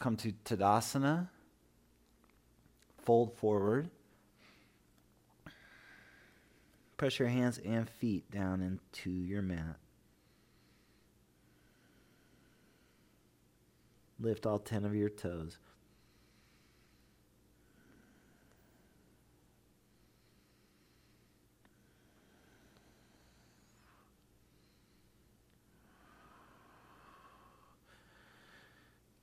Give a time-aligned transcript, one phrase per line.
[0.00, 1.28] come to Tadasana.
[3.04, 3.90] Fold forward.
[6.96, 9.76] Press your hands and feet down into your mat.
[14.18, 15.58] Lift all 10 of your toes.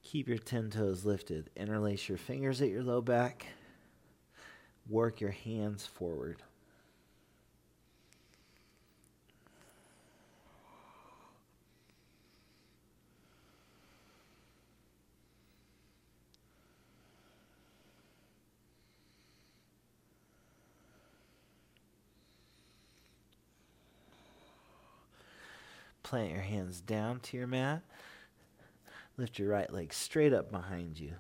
[0.10, 1.50] Keep your 10 toes lifted.
[1.58, 3.46] Interlace your fingers at your low back.
[4.90, 6.42] Work your hands forward.
[26.02, 27.82] Plant your hands down to your mat.
[29.18, 31.14] Lift your right leg straight up behind you.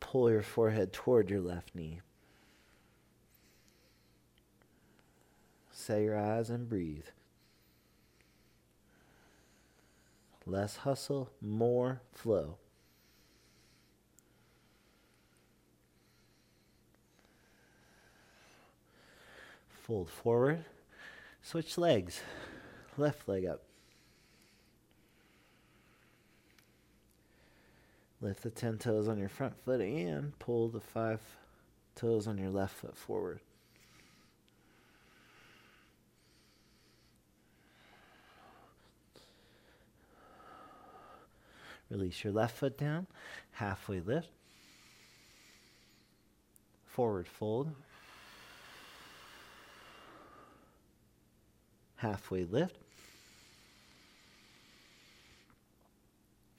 [0.00, 2.00] Pull your forehead toward your left knee.
[5.70, 7.06] Say your eyes and breathe.
[10.44, 12.56] Less hustle, more flow.
[19.68, 20.64] Fold forward.
[21.42, 22.20] Switch legs.
[22.96, 23.62] Left leg up.
[28.22, 31.20] Lift the 10 toes on your front foot and pull the five
[31.96, 33.40] toes on your left foot forward.
[41.90, 43.08] Release your left foot down,
[43.50, 44.28] halfway lift,
[46.86, 47.74] forward fold,
[51.96, 52.76] halfway lift,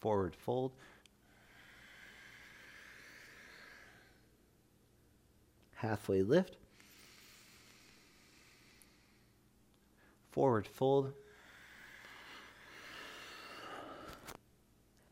[0.02, 0.74] forward fold,
[5.84, 6.56] halfway lift,
[10.32, 11.12] forward fold,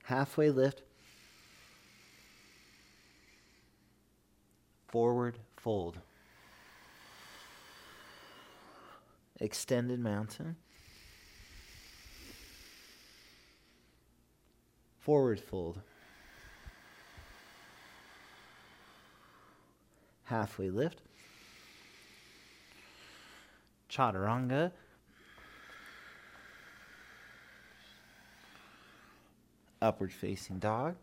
[0.04, 0.82] halfway lift,
[4.88, 5.98] forward fold,
[9.42, 10.56] extended mountain,
[15.02, 15.82] forward fold.
[20.32, 21.02] Halfway lift.
[23.90, 24.72] Chaturanga.
[29.82, 30.96] Upward facing dog.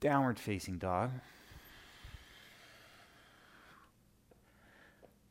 [0.00, 1.10] Downward facing dog.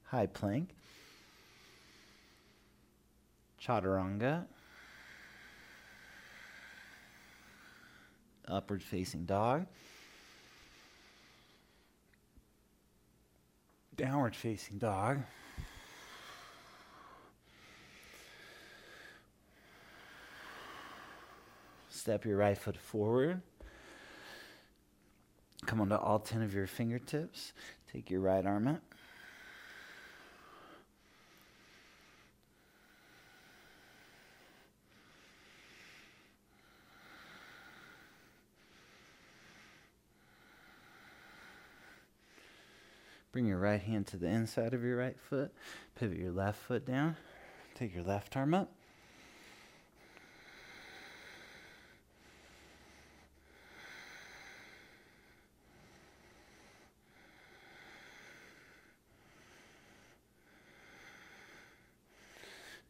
[0.06, 0.69] High plank.
[3.59, 4.45] Chaturanga.
[8.49, 9.65] Upward facing dog.
[13.95, 15.19] Downward facing dog.
[21.89, 23.41] Step your right foot forward.
[25.65, 27.51] Come onto all 10 of your fingertips.
[27.91, 28.81] Take your right arm up.
[43.31, 45.53] Bring your right hand to the inside of your right foot.
[45.95, 47.16] Pivot your left foot down.
[47.75, 48.72] Take your left arm up.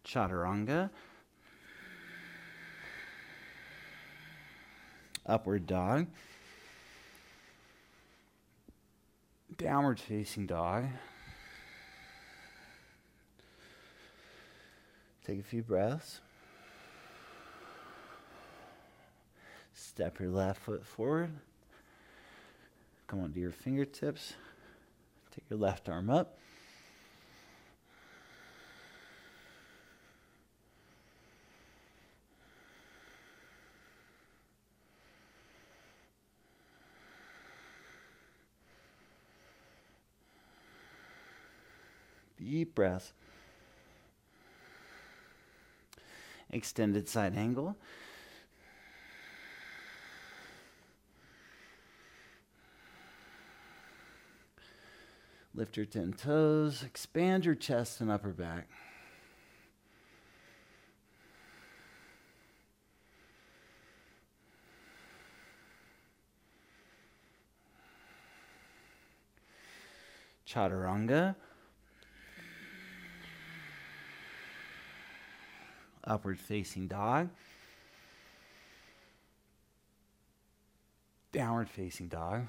[0.06, 0.90] Chaturanga.
[5.26, 6.08] Upward dog.
[9.60, 10.86] Downward facing dog.
[15.28, 16.22] Take a few breaths.
[19.74, 21.32] Step your left foot forward.
[23.08, 24.34] Come onto your fingertips.
[25.36, 26.40] Take your left arm up.
[42.50, 43.14] deep breath.
[46.50, 47.76] Extended side angle.
[55.54, 58.68] Lift your 10 toes, expand your chest and upper back.
[70.48, 71.36] chaturanga
[76.10, 77.30] Upward facing dog.
[81.32, 82.48] Downward facing dog.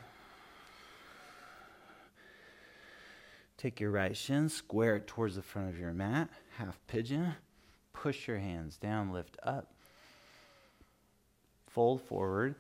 [3.58, 7.34] Take your right shin, square it towards the front of your mat, half pigeon.
[7.92, 9.74] Push your hands down, lift up.
[11.66, 12.54] Fold forward.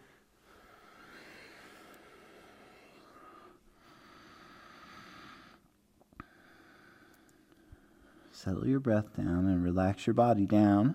[8.42, 10.94] Settle your breath down and relax your body down.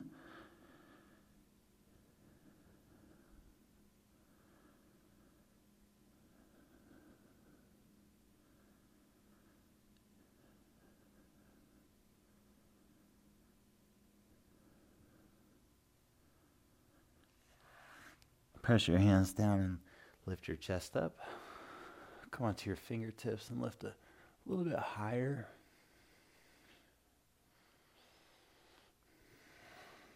[18.63, 19.77] Press your hands down and
[20.25, 21.19] lift your chest up.
[22.31, 23.93] Come onto your fingertips and lift a
[24.47, 25.47] little bit higher.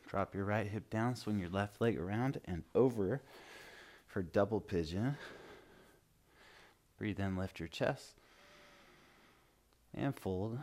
[0.09, 3.21] Drop your right hip down, swing your left leg around and over
[4.07, 5.15] for double pigeon.
[6.97, 8.15] Breathe in, lift your chest,
[9.93, 10.57] and fold.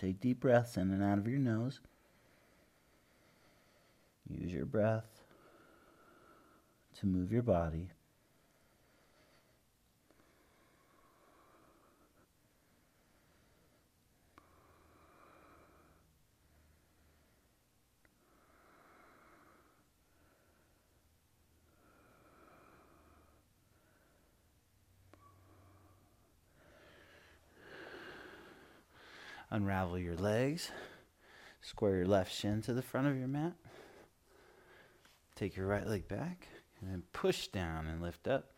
[0.00, 1.80] Take deep breaths in and out of your nose.
[4.28, 5.22] Use your breath
[6.98, 7.88] to move your body.
[29.50, 30.70] Unravel your legs.
[31.60, 33.54] Square your left shin to the front of your mat.
[35.34, 36.48] Take your right leg back
[36.80, 38.52] and then push down and lift up.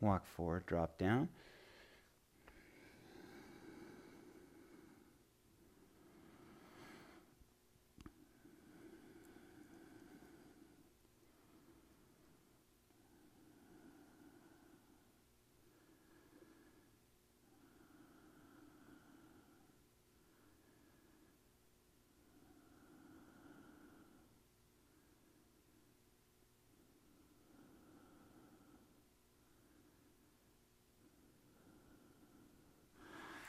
[0.00, 1.28] Walk forward, drop down.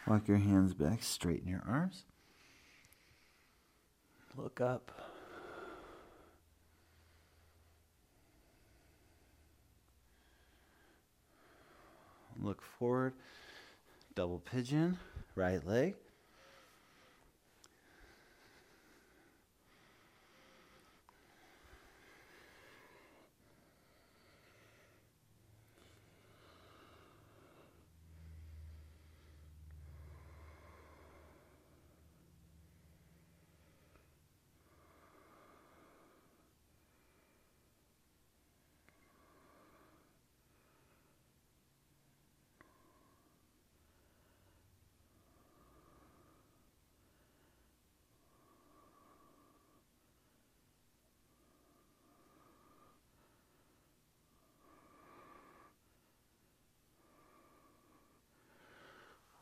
[0.07, 2.03] Walk your hands back, straighten your arms.
[4.35, 4.91] Look up.
[12.41, 13.13] Look forward.
[14.15, 14.97] Double pigeon,
[15.35, 15.95] right leg.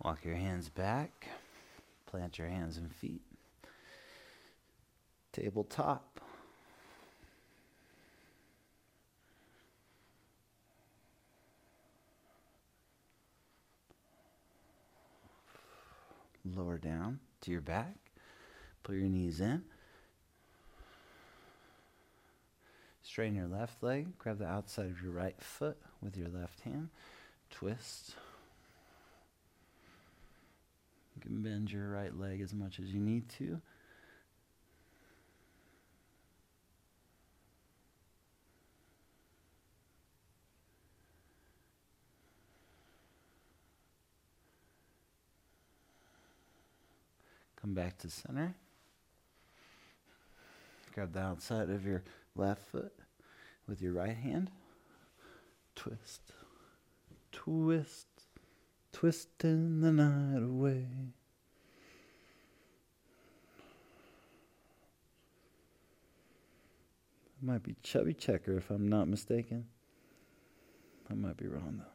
[0.03, 1.27] Walk your hands back.
[2.07, 3.21] Plant your hands and feet.
[5.31, 6.19] Tabletop.
[16.43, 17.95] Lower down to your back.
[18.83, 19.61] Pull your knees in.
[23.03, 24.17] Straighten your left leg.
[24.17, 26.89] Grab the outside of your right foot with your left hand.
[27.51, 28.15] Twist.
[31.15, 33.61] You can bend your right leg as much as you need to.
[47.61, 48.55] Come back to center.
[50.95, 52.03] Grab the outside of your
[52.35, 52.91] left foot
[53.67, 54.49] with your right hand.
[55.75, 56.33] Twist.
[57.31, 58.07] Twist.
[58.91, 60.87] Twisting the night away.
[67.41, 69.65] It might be Chubby Checker if I'm not mistaken.
[71.09, 71.85] I might be wrong though.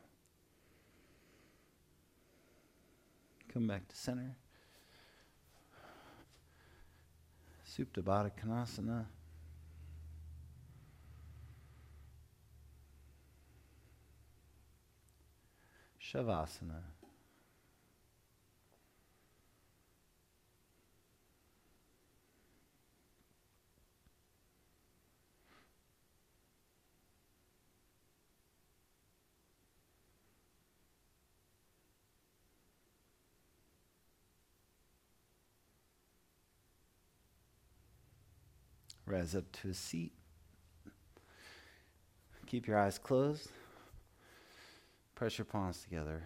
[3.52, 4.36] Come back to center.
[7.64, 8.02] Supta.
[16.02, 16.82] Shavasana.
[39.06, 40.12] Rise up to a seat.
[42.46, 43.50] Keep your eyes closed.
[45.14, 46.24] Press your palms together.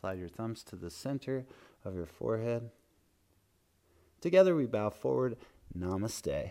[0.00, 1.46] Slide your thumbs to the center
[1.84, 2.70] of your forehead.
[4.20, 5.36] Together we bow forward.
[5.76, 6.50] Namaste.